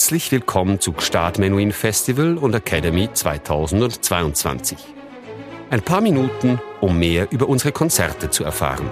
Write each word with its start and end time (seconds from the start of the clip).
Herzlich 0.00 0.32
willkommen 0.32 0.80
zu 0.80 0.94
Gstaad 0.94 1.38
Menuhin 1.38 1.72
Festival 1.72 2.38
und 2.38 2.54
Academy 2.54 3.12
2022. 3.12 4.78
Ein 5.68 5.82
paar 5.82 6.00
Minuten, 6.00 6.58
um 6.80 6.98
mehr 6.98 7.30
über 7.30 7.50
unsere 7.50 7.70
Konzerte 7.70 8.30
zu 8.30 8.42
erfahren. 8.42 8.88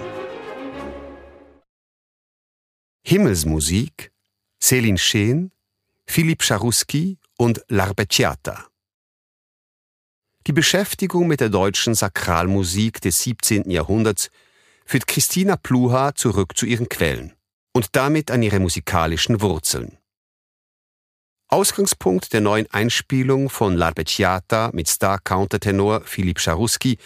Himmelsmusik, 3.03 4.11
Céline 4.61 4.99
Scheen, 4.99 5.51
Philipp 6.05 6.43
Scharuski 6.43 7.17
und 7.39 7.65
L'Arpeggiata. 7.71 8.65
Die 10.45 10.53
Beschäftigung 10.53 11.27
mit 11.27 11.39
der 11.39 11.49
deutschen 11.49 11.95
Sakralmusik 11.95 13.01
des 13.01 13.23
17. 13.23 13.71
Jahrhunderts 13.71 14.29
führt 14.85 15.07
Christina 15.07 15.55
Pluha 15.57 16.13
zurück 16.13 16.55
zu 16.55 16.67
ihren 16.67 16.87
Quellen 16.87 17.33
und 17.73 17.95
damit 17.95 18.29
an 18.29 18.43
ihre 18.43 18.59
musikalischen 18.59 19.41
Wurzeln. 19.41 19.97
Ausgangspunkt 21.51 22.31
der 22.31 22.41
neuen 22.41 22.67
Einspielung 22.71 23.49
von 23.49 23.75
L'Arpeggiata 23.75 24.69
mit 24.71 24.87
Star-Countertenor 24.87 26.01
Philipp 26.05 26.39
Scharuski 26.39 26.99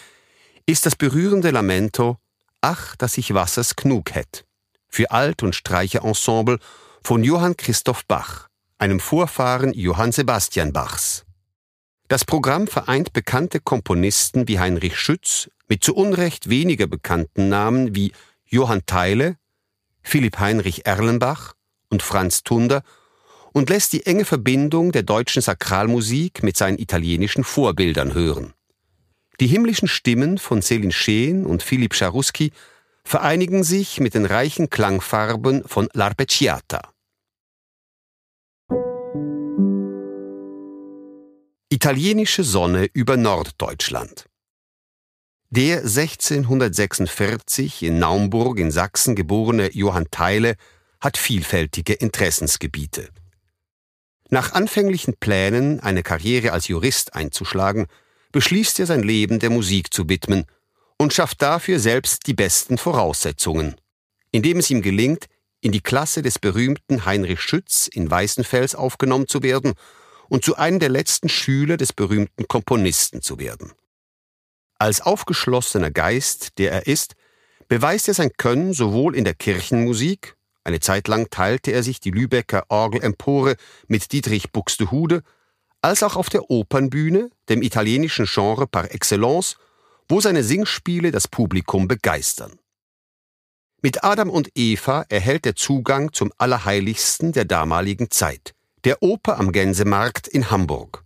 ist 0.65 0.85
das 0.85 0.97
berührende 0.97 1.49
Lamento 1.51 2.17
Ach, 2.59 2.97
dass 2.97 3.17
ich 3.17 3.33
Wassers 3.33 3.77
genug 3.77 4.13
hätt 4.13 4.45
für 4.89 5.11
Alt- 5.11 5.43
und 5.43 5.55
Streicherensemble 5.55 6.59
von 7.05 7.23
Johann 7.23 7.55
Christoph 7.55 8.05
Bach, 8.05 8.49
einem 8.77 8.99
Vorfahren 8.99 9.73
Johann 9.73 10.11
Sebastian 10.11 10.73
Bachs. 10.73 11.23
Das 12.09 12.25
Programm 12.25 12.67
vereint 12.67 13.13
bekannte 13.13 13.61
Komponisten 13.61 14.49
wie 14.49 14.59
Heinrich 14.59 14.97
Schütz 14.97 15.49
mit 15.69 15.85
zu 15.85 15.95
Unrecht 15.95 16.49
weniger 16.49 16.87
bekannten 16.87 17.47
Namen 17.47 17.95
wie 17.95 18.11
Johann 18.45 18.85
Theile, 18.85 19.37
Philipp 20.01 20.37
Heinrich 20.39 20.85
Erlenbach 20.85 21.53
und 21.89 22.03
Franz 22.03 22.43
Tunder 22.43 22.83
und 23.53 23.69
lässt 23.69 23.93
die 23.93 24.05
enge 24.05 24.25
Verbindung 24.25 24.91
der 24.91 25.03
deutschen 25.03 25.41
Sakralmusik 25.41 26.43
mit 26.43 26.57
seinen 26.57 26.79
italienischen 26.79 27.45
Vorbildern 27.45 28.13
hören. 28.13 28.53
Die 29.39 29.47
himmlischen 29.47 29.87
Stimmen 29.87 30.37
von 30.37 30.61
Céline 30.61 30.91
Scheen 30.91 31.45
und 31.45 31.63
Philipp 31.63 31.95
Scharuski 31.95 32.51
vereinigen 33.03 33.63
sich 33.63 33.99
mit 33.99 34.13
den 34.13 34.25
reichen 34.25 34.69
Klangfarben 34.69 35.63
von 35.65 35.87
L'Arpeggiata. 35.89 36.89
Italienische 41.69 42.43
Sonne 42.43 42.87
über 42.93 43.17
Norddeutschland. 43.17 44.27
Der 45.49 45.79
1646 45.79 47.81
in 47.83 47.99
Naumburg 47.99 48.59
in 48.59 48.71
Sachsen 48.71 49.15
geborene 49.15 49.73
Johann 49.73 50.07
Theile 50.09 50.55
hat 50.99 51.17
vielfältige 51.17 51.93
Interessensgebiete. 51.93 53.09
Nach 54.33 54.53
anfänglichen 54.53 55.15
Plänen, 55.15 55.79
eine 55.79 56.01
Karriere 56.01 56.53
als 56.53 56.67
Jurist 56.67 57.13
einzuschlagen, 57.13 57.85
beschließt 58.31 58.79
er 58.79 58.87
sein 58.87 59.03
Leben 59.03 59.37
der 59.37 59.51
Musik 59.51 59.93
zu 59.93 60.09
widmen 60.09 60.45
und 60.97 61.13
schafft 61.13 61.43
dafür 61.43 61.77
selbst 61.77 62.25
die 62.25 62.33
besten 62.33 62.79
Voraussetzungen, 62.79 63.75
indem 64.31 64.57
es 64.57 64.71
ihm 64.71 64.81
gelingt, 64.81 65.27
in 65.61 65.71
die 65.71 65.81
Klasse 65.81 66.23
des 66.23 66.39
berühmten 66.39 67.05
Heinrich 67.05 67.41
Schütz 67.41 67.87
in 67.87 68.09
Weißenfels 68.09 68.73
aufgenommen 68.73 69.27
zu 69.27 69.43
werden 69.43 69.73
und 70.29 70.43
zu 70.43 70.55
einem 70.55 70.79
der 70.79 70.89
letzten 70.89 71.29
Schüler 71.29 71.77
des 71.77 71.93
berühmten 71.93 72.47
Komponisten 72.47 73.21
zu 73.21 73.37
werden. 73.37 73.73
Als 74.79 75.01
aufgeschlossener 75.01 75.91
Geist, 75.91 76.57
der 76.57 76.71
er 76.71 76.87
ist, 76.87 77.13
beweist 77.67 78.07
er 78.07 78.15
sein 78.15 78.31
Können 78.35 78.73
sowohl 78.73 79.15
in 79.15 79.25
der 79.25 79.35
Kirchenmusik, 79.35 80.35
eine 80.63 80.79
Zeit 80.79 81.07
lang 81.07 81.29
teilte 81.29 81.71
er 81.71 81.83
sich 81.83 81.99
die 81.99 82.11
Lübecker 82.11 82.63
Orgelempore 82.69 83.55
mit 83.87 84.11
Dietrich 84.11 84.51
Buxtehude, 84.51 85.23
als 85.81 86.03
auch 86.03 86.15
auf 86.15 86.29
der 86.29 86.49
Opernbühne, 86.49 87.29
dem 87.49 87.61
italienischen 87.61 88.25
Genre 88.25 88.67
par 88.67 88.93
excellence, 88.93 89.57
wo 90.07 90.21
seine 90.21 90.43
Singspiele 90.43 91.11
das 91.11 91.27
Publikum 91.27 91.87
begeistern. 91.87 92.57
Mit 93.81 94.05
Adam 94.05 94.29
und 94.29 94.49
Eva 94.55 95.05
erhält 95.09 95.45
er 95.45 95.55
Zugang 95.55 96.13
zum 96.13 96.31
Allerheiligsten 96.37 97.33
der 97.33 97.43
damaligen 97.43 98.09
Zeit, 98.09 98.53
der 98.85 99.03
Oper 99.03 99.37
am 99.37 99.51
Gänsemarkt 99.51 100.29
in 100.29 100.49
Hamburg. 100.49 101.03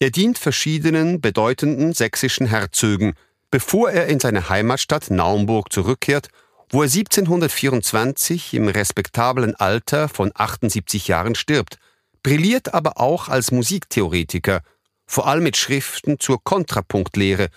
Er 0.00 0.10
dient 0.10 0.38
verschiedenen 0.38 1.20
bedeutenden 1.20 1.92
sächsischen 1.92 2.48
Herzögen, 2.48 3.14
bevor 3.52 3.92
er 3.92 4.08
in 4.08 4.18
seine 4.18 4.48
Heimatstadt 4.48 5.10
Naumburg 5.10 5.72
zurückkehrt, 5.72 6.30
wo 6.70 6.82
er 6.82 6.88
1724 6.88 8.54
im 8.54 8.68
respektablen 8.68 9.54
Alter 9.54 10.08
von 10.08 10.32
78 10.34 11.08
Jahren 11.08 11.34
stirbt, 11.34 11.78
brilliert 12.22 12.74
aber 12.74 13.00
auch 13.00 13.28
als 13.28 13.50
Musiktheoretiker, 13.52 14.62
vor 15.06 15.26
allem 15.26 15.44
mit 15.44 15.56
Schriften 15.56 16.18
zur 16.18 16.42
Kontrapunktlehre 16.42 17.48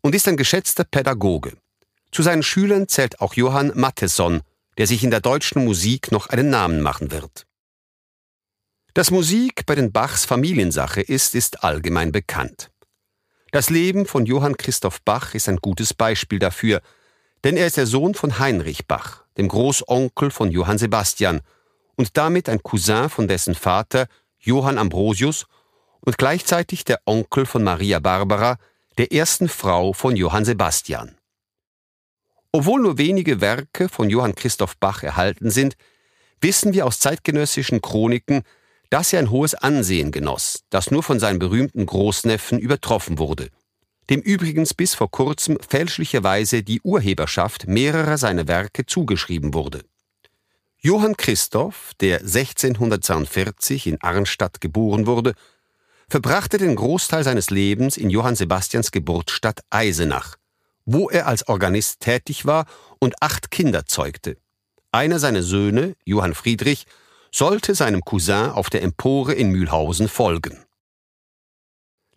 und 0.00 0.14
ist 0.14 0.28
ein 0.28 0.36
geschätzter 0.36 0.84
Pädagoge. 0.84 1.56
Zu 2.10 2.22
seinen 2.22 2.42
Schülern 2.42 2.88
zählt 2.88 3.20
auch 3.20 3.34
Johann 3.34 3.72
Matheson, 3.74 4.42
der 4.76 4.86
sich 4.86 5.04
in 5.04 5.10
der 5.10 5.20
deutschen 5.20 5.64
Musik 5.64 6.12
noch 6.12 6.28
einen 6.28 6.50
Namen 6.50 6.80
machen 6.80 7.10
wird. 7.10 7.46
Dass 8.94 9.10
Musik 9.10 9.66
bei 9.66 9.74
den 9.74 9.92
Bachs 9.92 10.24
Familiensache 10.24 11.00
ist, 11.00 11.34
ist 11.34 11.62
allgemein 11.62 12.10
bekannt. 12.10 12.70
Das 13.52 13.70
Leben 13.70 14.06
von 14.06 14.26
Johann 14.26 14.56
Christoph 14.56 15.00
Bach 15.02 15.34
ist 15.34 15.48
ein 15.48 15.58
gutes 15.58 15.94
Beispiel 15.94 16.38
dafür, 16.38 16.82
denn 17.44 17.56
er 17.56 17.66
ist 17.66 17.76
der 17.76 17.86
Sohn 17.86 18.14
von 18.14 18.38
Heinrich 18.38 18.86
Bach, 18.86 19.24
dem 19.36 19.48
Großonkel 19.48 20.30
von 20.30 20.50
Johann 20.50 20.78
Sebastian 20.78 21.40
und 21.96 22.16
damit 22.16 22.48
ein 22.48 22.62
Cousin 22.62 23.08
von 23.08 23.28
dessen 23.28 23.54
Vater 23.54 24.06
Johann 24.38 24.78
Ambrosius 24.78 25.46
und 26.00 26.18
gleichzeitig 26.18 26.84
der 26.84 27.00
Onkel 27.04 27.46
von 27.46 27.64
Maria 27.64 27.98
Barbara, 27.98 28.58
der 28.98 29.12
ersten 29.12 29.48
Frau 29.48 29.92
von 29.92 30.16
Johann 30.16 30.44
Sebastian. 30.44 31.16
Obwohl 32.52 32.80
nur 32.80 32.98
wenige 32.98 33.40
Werke 33.40 33.88
von 33.88 34.08
Johann 34.10 34.34
Christoph 34.34 34.76
Bach 34.78 35.02
erhalten 35.02 35.50
sind, 35.50 35.76
wissen 36.40 36.72
wir 36.72 36.86
aus 36.86 36.98
zeitgenössischen 36.98 37.82
Chroniken, 37.82 38.42
dass 38.90 39.12
er 39.12 39.18
ein 39.18 39.30
hohes 39.30 39.54
Ansehen 39.54 40.12
genoss, 40.12 40.64
das 40.70 40.90
nur 40.90 41.02
von 41.02 41.20
seinem 41.20 41.38
berühmten 41.38 41.84
Großneffen 41.84 42.58
übertroffen 42.58 43.18
wurde, 43.18 43.50
dem 44.10 44.20
übrigens 44.20 44.74
bis 44.74 44.94
vor 44.94 45.10
kurzem 45.10 45.58
fälschlicherweise 45.66 46.62
die 46.62 46.80
Urheberschaft 46.82 47.66
mehrerer 47.66 48.18
seiner 48.18 48.48
Werke 48.48 48.86
zugeschrieben 48.86 49.54
wurde. 49.54 49.82
Johann 50.80 51.16
Christoph, 51.16 51.92
der 52.00 52.20
1642 52.20 53.86
in 53.86 54.00
Arnstadt 54.00 54.60
geboren 54.60 55.06
wurde, 55.06 55.34
verbrachte 56.08 56.56
den 56.56 56.76
Großteil 56.76 57.24
seines 57.24 57.50
Lebens 57.50 57.96
in 57.96 58.10
Johann 58.10 58.36
Sebastians 58.36 58.92
Geburtsstadt 58.92 59.60
Eisenach, 59.70 60.36
wo 60.86 61.10
er 61.10 61.26
als 61.26 61.48
Organist 61.48 62.00
tätig 62.00 62.46
war 62.46 62.66
und 63.00 63.20
acht 63.20 63.50
Kinder 63.50 63.86
zeugte. 63.86 64.36
Einer 64.92 65.18
seiner 65.18 65.42
Söhne, 65.42 65.96
Johann 66.04 66.34
Friedrich, 66.34 66.86
sollte 67.30 67.74
seinem 67.74 68.02
Cousin 68.02 68.50
auf 68.50 68.70
der 68.70 68.82
Empore 68.82 69.34
in 69.34 69.50
Mühlhausen 69.50 70.08
folgen. 70.08 70.64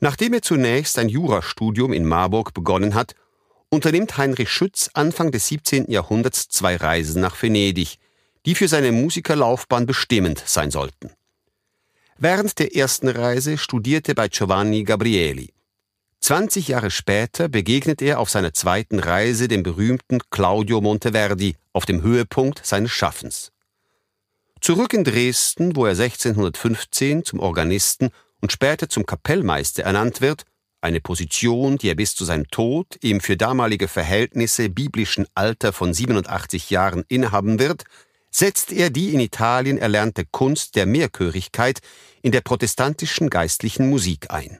Nachdem 0.04 0.34
er 0.34 0.42
zunächst 0.42 0.98
ein 0.98 1.10
Jurastudium 1.10 1.94
in 1.94 2.06
Marburg 2.06 2.56
begonnen 2.56 2.96
hat, 2.96 3.14
unternimmt 3.70 4.18
Heinrich 4.18 4.50
Schütz 4.50 4.90
Anfang 4.96 5.32
des 5.32 5.48
17. 5.48 5.92
Jahrhunderts 5.92 6.50
zwei 6.50 6.76
Reisen 6.76 7.22
nach 7.22 7.40
Venedig, 7.40 8.00
die 8.48 8.56
für 8.56 8.68
seine 8.68 8.92
Musikerlaufbahn 8.92 9.86
bestimmend 9.86 10.42
sein 10.44 10.72
sollten. 10.72 11.12
Während 12.18 12.58
der 12.58 12.76
ersten 12.76 13.10
Reise 13.10 13.60
studierte 13.60 14.16
bei 14.16 14.28
Giovanni 14.28 14.84
Gabrieli. 14.84 15.54
20 16.22 16.70
Jahre 16.70 16.90
später 16.90 17.48
begegnet 17.48 18.02
er 18.02 18.20
auf 18.20 18.30
seiner 18.32 18.54
zweiten 18.54 18.98
Reise 18.98 19.48
dem 19.48 19.62
berühmten 19.62 20.20
Claudio 20.32 20.82
Monteverdi 20.82 21.56
auf 21.74 21.86
dem 21.86 22.02
Höhepunkt 22.02 22.66
seines 22.66 22.92
Schaffens. 22.92 23.52
Zurück 24.62 24.94
in 24.94 25.04
Dresden, 25.04 25.76
wo 25.76 25.86
er 25.86 25.92
1615 25.92 27.24
zum 27.24 27.40
Organisten 27.40 28.10
und 28.42 28.52
später 28.52 28.90
zum 28.90 29.06
Kapellmeister 29.06 29.84
ernannt 29.84 30.22
wird, 30.22 30.44
eine 30.82 31.00
Position, 31.00 31.78
die 31.78 31.90
er 31.90 31.96
bis 31.96 32.16
zu 32.16 32.26
seinem 32.26 32.48
Tod 32.50 32.98
im 33.02 33.22
für 33.22 33.38
damalige 33.38 33.88
Verhältnisse 33.88 34.70
biblischen 34.70 35.28
Alter 35.36 35.74
von 35.74 35.94
87 35.94 36.72
Jahren 36.72 37.06
innehaben 37.08 37.60
wird, 37.60 37.84
setzt 38.32 38.72
er 38.72 38.90
die 38.90 39.14
in 39.14 39.20
Italien 39.20 39.78
erlernte 39.78 40.26
Kunst 40.26 40.76
der 40.76 40.88
Mehrchörigkeit 40.88 41.82
in 42.22 42.32
der 42.32 42.42
protestantischen 42.42 43.30
geistlichen 43.30 43.90
Musik 43.90 44.32
ein. 44.32 44.60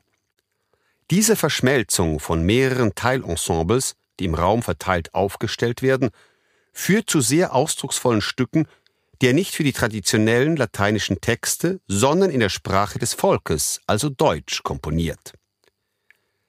Diese 1.10 1.36
Verschmelzung 1.36 2.20
von 2.20 2.44
mehreren 2.44 2.94
Teilensembles, 2.94 3.96
die 4.20 4.26
im 4.26 4.36
Raum 4.36 4.62
verteilt 4.62 5.14
aufgestellt 5.14 5.82
werden, 5.82 6.12
führt 6.74 7.10
zu 7.10 7.20
sehr 7.20 7.54
ausdrucksvollen 7.54 8.22
Stücken 8.22 8.68
der 9.22 9.34
nicht 9.34 9.56
für 9.56 9.64
die 9.64 9.72
traditionellen 9.72 10.56
lateinischen 10.56 11.22
Texte, 11.22 11.80
sondern 11.88 12.32
in 12.32 12.40
der 12.40 12.50
Sprache 12.50 12.98
des 12.98 13.14
Volkes, 13.14 13.80
also 13.86 14.10
Deutsch, 14.10 14.64
komponiert. 14.64 15.34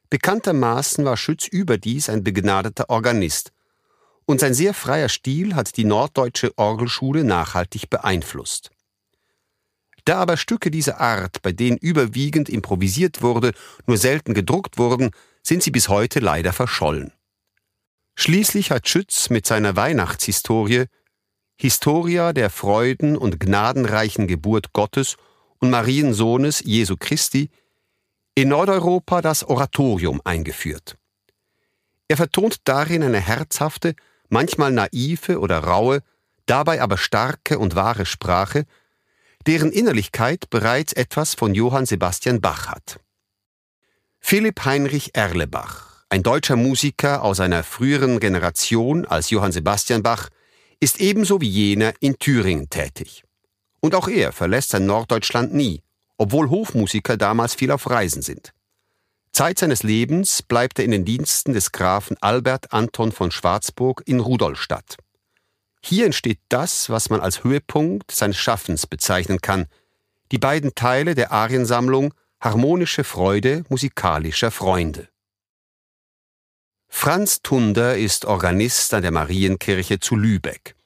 Bekanntermaßen 0.08 1.04
war 1.04 1.16
Schütz 1.16 1.46
überdies 1.46 2.08
ein 2.08 2.24
begnadeter 2.24 2.90
Organist, 2.90 3.52
und 4.24 4.40
sein 4.40 4.54
sehr 4.54 4.72
freier 4.72 5.08
Stil 5.08 5.54
hat 5.54 5.76
die 5.76 5.84
norddeutsche 5.84 6.56
Orgelschule 6.56 7.24
nachhaltig 7.24 7.90
beeinflusst. 7.90 8.70
Da 10.04 10.18
aber 10.18 10.36
Stücke 10.36 10.70
dieser 10.70 11.00
Art, 11.00 11.42
bei 11.42 11.52
denen 11.52 11.76
überwiegend 11.76 12.48
improvisiert 12.48 13.22
wurde, 13.22 13.52
nur 13.86 13.96
selten 13.96 14.32
gedruckt 14.34 14.78
wurden, 14.78 15.10
sind 15.42 15.62
sie 15.62 15.70
bis 15.70 15.88
heute 15.88 16.20
leider 16.20 16.52
verschollen. 16.52 17.12
Schließlich 18.14 18.70
hat 18.70 18.88
Schütz 18.88 19.30
mit 19.30 19.46
seiner 19.46 19.76
Weihnachtshistorie 19.76 20.86
Historia 21.62 22.32
der 22.32 22.50
Freuden 22.50 23.16
und 23.16 23.38
gnadenreichen 23.38 24.26
Geburt 24.26 24.72
Gottes 24.72 25.16
und 25.60 25.70
Mariensohnes 25.70 26.60
Jesu 26.64 26.96
Christi 26.98 27.50
in 28.34 28.48
Nordeuropa 28.48 29.22
das 29.22 29.44
Oratorium 29.44 30.20
eingeführt. 30.24 30.96
Er 32.08 32.16
vertont 32.16 32.56
darin 32.64 33.04
eine 33.04 33.20
herzhafte, 33.20 33.94
manchmal 34.28 34.72
naive 34.72 35.38
oder 35.38 35.60
raue, 35.60 36.00
dabei 36.46 36.82
aber 36.82 36.98
starke 36.98 37.60
und 37.60 37.76
wahre 37.76 38.06
Sprache, 38.06 38.64
deren 39.46 39.70
Innerlichkeit 39.70 40.50
bereits 40.50 40.92
etwas 40.92 41.34
von 41.36 41.54
Johann 41.54 41.86
Sebastian 41.86 42.40
Bach 42.40 42.66
hat. 42.66 42.98
Philipp 44.18 44.64
Heinrich 44.64 45.14
Erlebach, 45.14 46.02
ein 46.08 46.24
deutscher 46.24 46.56
Musiker 46.56 47.22
aus 47.22 47.38
einer 47.38 47.62
früheren 47.62 48.18
Generation 48.18 49.06
als 49.06 49.30
Johann 49.30 49.52
Sebastian 49.52 50.02
Bach, 50.02 50.28
ist 50.82 51.00
ebenso 51.00 51.40
wie 51.40 51.48
jener 51.48 51.94
in 52.00 52.18
Thüringen 52.18 52.68
tätig. 52.68 53.22
Und 53.78 53.94
auch 53.94 54.08
er 54.08 54.32
verlässt 54.32 54.70
sein 54.70 54.84
Norddeutschland 54.84 55.54
nie, 55.54 55.80
obwohl 56.18 56.50
Hofmusiker 56.50 57.16
damals 57.16 57.54
viel 57.54 57.70
auf 57.70 57.88
Reisen 57.88 58.20
sind. 58.20 58.52
Zeit 59.30 59.60
seines 59.60 59.84
Lebens 59.84 60.42
bleibt 60.42 60.80
er 60.80 60.84
in 60.84 60.90
den 60.90 61.04
Diensten 61.04 61.52
des 61.52 61.70
Grafen 61.70 62.16
Albert 62.20 62.72
Anton 62.72 63.12
von 63.12 63.30
Schwarzburg 63.30 64.02
in 64.06 64.18
Rudolstadt. 64.18 64.96
Hier 65.84 66.04
entsteht 66.04 66.40
das, 66.48 66.90
was 66.90 67.10
man 67.10 67.20
als 67.20 67.44
Höhepunkt 67.44 68.10
seines 68.10 68.38
Schaffens 68.38 68.88
bezeichnen 68.88 69.40
kann, 69.40 69.66
die 70.32 70.38
beiden 70.38 70.74
Teile 70.74 71.14
der 71.14 71.30
Ariensammlung 71.30 72.12
Harmonische 72.40 73.04
Freude 73.04 73.62
musikalischer 73.68 74.50
Freunde. 74.50 75.11
Franz 76.94 77.42
Tunder 77.42 77.96
ist 77.96 78.26
Organist 78.26 78.94
an 78.94 79.02
der 79.02 79.10
Marienkirche 79.10 79.98
zu 79.98 80.14
Lübeck. 80.14 80.76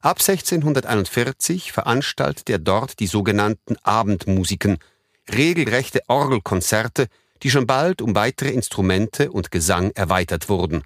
Ab 0.00 0.20
1641 0.20 1.72
veranstaltet 1.72 2.48
er 2.48 2.60
dort 2.60 3.00
die 3.00 3.08
sogenannten 3.08 3.74
Abendmusiken, 3.82 4.78
regelrechte 5.28 6.02
Orgelkonzerte, 6.06 7.08
die 7.42 7.50
schon 7.50 7.66
bald 7.66 8.00
um 8.00 8.14
weitere 8.14 8.50
Instrumente 8.50 9.32
und 9.32 9.50
Gesang 9.50 9.90
erweitert 9.96 10.48
wurden. 10.48 10.84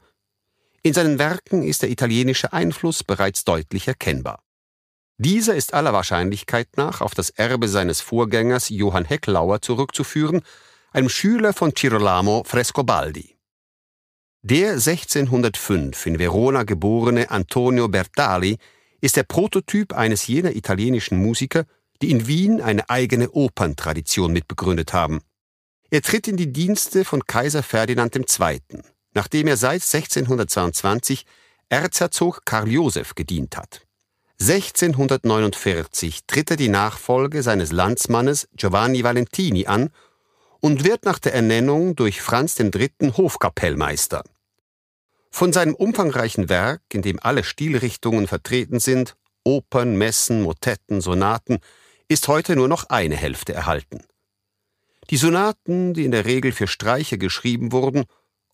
In 0.82 0.94
seinen 0.94 1.18
Werken 1.18 1.62
ist 1.62 1.82
der 1.82 1.90
italienische 1.90 2.54
Einfluss 2.54 3.04
bereits 3.04 3.44
deutlich 3.44 3.86
erkennbar. 3.86 4.42
Dieser 5.18 5.56
ist 5.56 5.74
aller 5.74 5.92
Wahrscheinlichkeit 5.92 6.68
nach 6.76 7.02
auf 7.02 7.14
das 7.14 7.28
Erbe 7.28 7.68
seines 7.68 8.00
Vorgängers 8.00 8.70
Johann 8.70 9.04
Hecklauer 9.04 9.60
zurückzuführen, 9.60 10.40
einem 10.90 11.10
Schüler 11.10 11.52
von 11.52 11.72
Girolamo 11.72 12.44
Frescobaldi. 12.46 13.37
Der 14.42 14.74
1605 14.74 16.06
in 16.06 16.18
Verona 16.20 16.62
geborene 16.62 17.28
Antonio 17.30 17.88
Bertali 17.88 18.58
ist 19.00 19.16
der 19.16 19.24
Prototyp 19.24 19.92
eines 19.92 20.28
jener 20.28 20.54
italienischen 20.54 21.18
Musiker, 21.20 21.64
die 22.00 22.12
in 22.12 22.28
Wien 22.28 22.60
eine 22.60 22.88
eigene 22.88 23.30
Operntradition 23.32 24.32
mitbegründet 24.32 24.92
haben. 24.92 25.22
Er 25.90 26.02
tritt 26.02 26.28
in 26.28 26.36
die 26.36 26.52
Dienste 26.52 27.04
von 27.04 27.24
Kaiser 27.24 27.64
Ferdinand 27.64 28.14
II., 28.14 28.60
nachdem 29.12 29.48
er 29.48 29.56
seit 29.56 29.82
1622 29.82 31.26
Erzherzog 31.68 32.42
Karl 32.44 32.68
Joseph 32.68 33.16
gedient 33.16 33.56
hat. 33.56 33.86
1649 34.40 36.26
tritt 36.28 36.52
er 36.52 36.56
die 36.56 36.68
Nachfolge 36.68 37.42
seines 37.42 37.72
Landsmannes 37.72 38.48
Giovanni 38.54 39.02
Valentini 39.02 39.66
an 39.66 39.90
und 40.60 40.84
wird 40.84 41.04
nach 41.04 41.18
der 41.18 41.34
Ernennung 41.34 41.96
durch 41.96 42.20
Franz 42.20 42.58
III. 42.58 42.90
Hofkapellmeister. 43.16 44.24
Von 45.30 45.52
seinem 45.52 45.74
umfangreichen 45.74 46.48
Werk, 46.48 46.82
in 46.92 47.02
dem 47.02 47.18
alle 47.22 47.44
Stilrichtungen 47.44 48.26
vertreten 48.26 48.80
sind, 48.80 49.16
Opern, 49.44 49.96
Messen, 49.96 50.42
Motetten, 50.42 51.00
Sonaten, 51.00 51.58
ist 52.08 52.28
heute 52.28 52.56
nur 52.56 52.68
noch 52.68 52.84
eine 52.88 53.16
Hälfte 53.16 53.52
erhalten. 53.52 54.04
Die 55.10 55.16
Sonaten, 55.16 55.94
die 55.94 56.04
in 56.04 56.10
der 56.10 56.24
Regel 56.24 56.52
für 56.52 56.66
Streicher 56.66 57.16
geschrieben 57.16 57.72
wurden, 57.72 58.04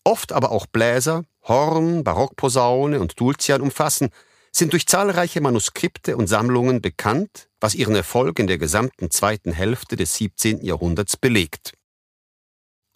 oft 0.03 0.31
aber 0.31 0.51
auch 0.51 0.67
Bläser, 0.67 1.23
Horn, 1.43 2.03
Barockposaune 2.03 2.99
und 2.99 3.19
Dulcian 3.19 3.61
umfassen, 3.61 4.09
sind 4.51 4.71
durch 4.71 4.87
zahlreiche 4.87 5.41
Manuskripte 5.41 6.15
und 6.15 6.27
Sammlungen 6.27 6.81
bekannt, 6.81 7.49
was 7.59 7.75
ihren 7.75 7.95
Erfolg 7.95 8.39
in 8.39 8.47
der 8.47 8.57
gesamten 8.57 9.11
zweiten 9.11 9.51
Hälfte 9.51 9.97
des 9.97 10.15
17. 10.15 10.63
Jahrhunderts 10.63 11.17
belegt. 11.17 11.73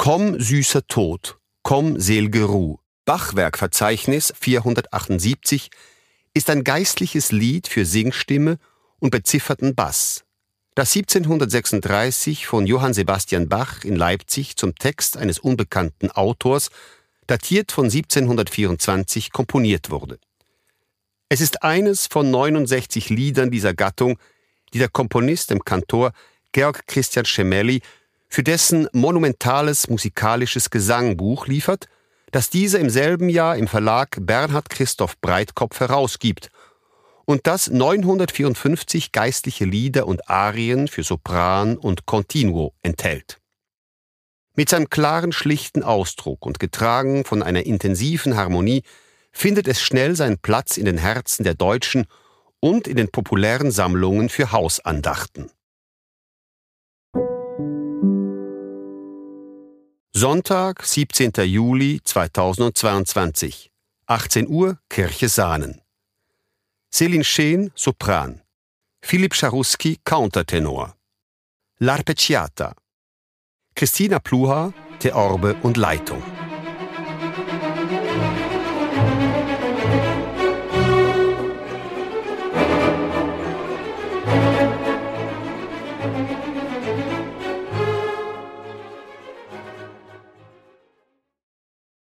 Komm, 0.01 0.40
süßer 0.40 0.88
Tod, 0.88 1.40
komm, 1.62 2.00
selge 2.00 2.46
Ruh, 2.46 2.78
Bachwerkverzeichnis 3.04 4.34
478 4.40 5.69
ist 6.34 6.50
ein 6.50 6.63
geistliches 6.63 7.34
Lied 7.34 7.68
für 7.68 7.86
Singstimme 7.86 8.60
und 9.00 9.10
bezifferten 9.10 9.75
Bass, 9.75 10.24
das 10.74 10.96
1736 10.96 12.48
von 12.48 12.66
Johann 12.66 12.94
Sebastian 12.94 13.50
Bach 13.50 13.84
in 13.84 13.98
Leipzig 13.98 14.56
zum 14.56 14.74
Text 14.74 15.18
eines 15.18 15.38
unbekannten 15.38 16.10
Autors, 16.12 16.69
datiert 17.28 17.74
von 17.74 17.84
1724, 17.84 19.34
komponiert 19.34 19.90
wurde. 19.90 20.18
Es 21.28 21.42
ist 21.42 21.62
eines 21.62 22.07
von 22.07 22.31
69 22.31 23.10
Liedern 23.10 23.52
dieser 23.52 23.74
Gattung, 23.74 24.18
die 24.74 24.80
der 24.80 24.88
Komponist 24.88 25.52
im 25.52 25.66
Kantor 25.66 26.13
Georg 26.54 26.88
Christian 26.88 27.25
Schemelli 27.25 27.81
für 28.30 28.44
dessen 28.44 28.88
monumentales 28.94 29.90
musikalisches 29.90 30.70
Gesangbuch 30.70 31.48
liefert 31.48 31.88
das 32.31 32.50
dieser 32.50 32.80
im 32.80 32.90
selben 32.90 33.28
Jahr 33.28 33.58
im 33.58 33.68
Verlag 33.68 34.18
Bernhard 34.22 34.70
Christoph 34.70 35.20
Breitkopf 35.20 35.80
herausgibt 35.80 36.50
und 37.26 37.48
das 37.48 37.70
954 37.70 39.12
geistliche 39.12 39.66
Lieder 39.66 40.08
und 40.08 40.30
Arien 40.30 40.88
für 40.88 41.04
Sopran 41.04 41.78
und 41.78 42.06
Continuo 42.06 42.74
enthält. 42.81 43.40
Mit 44.56 44.70
seinem 44.70 44.90
klaren, 44.90 45.31
schlichten 45.31 45.84
Ausdruck 45.84 46.46
und 46.46 46.60
getragen 46.60 47.24
von 47.26 47.42
einer 47.42 47.66
intensiven 47.66 48.36
Harmonie 48.36 48.84
findet 49.31 49.68
es 49.68 49.81
schnell 49.81 50.16
seinen 50.16 50.38
Platz 50.38 50.78
in 50.78 50.86
den 50.86 50.98
Herzen 50.98 51.44
der 51.44 51.54
Deutschen 51.54 52.06
und 52.59 52.88
in 52.88 52.98
den 52.98 53.09
populären 53.09 53.71
Sammlungen 53.71 54.30
für 54.30 54.52
Hausandachten. 54.52 55.52
Sonntag, 60.19 60.83
17. 60.85 61.31
Juli 61.45 62.02
2022, 62.04 63.71
18 64.06 64.49
Uhr, 64.49 64.78
Kirche 64.90 65.30
Sahnen. 65.30 65.80
Selin 66.90 67.23
Scheen, 67.23 67.71
Sopran. 67.73 68.42
Philipp 69.02 69.33
Scharuski, 69.33 69.97
Countertenor. 70.04 70.94
L'Arpeggiata. 71.80 72.76
Christina 73.73 74.19
Pluha, 74.19 74.73
Theorbe 74.99 75.56
und 75.64 75.78
Leitung. 75.78 76.21